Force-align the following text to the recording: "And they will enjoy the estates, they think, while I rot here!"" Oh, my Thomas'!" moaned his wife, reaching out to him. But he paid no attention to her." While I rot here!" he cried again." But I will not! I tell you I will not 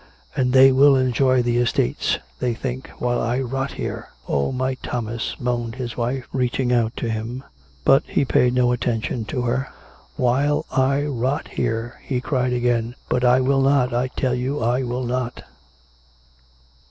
"And 0.35 0.51
they 0.51 0.71
will 0.71 0.95
enjoy 0.95 1.43
the 1.43 1.59
estates, 1.59 2.17
they 2.39 2.55
think, 2.55 2.89
while 2.97 3.21
I 3.21 3.39
rot 3.39 3.73
here!"" 3.73 4.09
Oh, 4.27 4.51
my 4.51 4.73
Thomas'!" 4.81 5.35
moaned 5.39 5.75
his 5.75 5.95
wife, 5.95 6.27
reaching 6.33 6.73
out 6.73 6.97
to 6.97 7.07
him. 7.11 7.43
But 7.85 8.01
he 8.07 8.25
paid 8.25 8.55
no 8.55 8.71
attention 8.71 9.25
to 9.25 9.43
her." 9.43 9.67
While 10.15 10.65
I 10.71 11.03
rot 11.03 11.49
here!" 11.49 11.99
he 12.03 12.19
cried 12.19 12.51
again." 12.51 12.95
But 13.11 13.23
I 13.23 13.41
will 13.41 13.61
not! 13.61 13.93
I 13.93 14.07
tell 14.07 14.33
you 14.33 14.59
I 14.59 14.81
will 14.81 15.05
not 15.05 15.43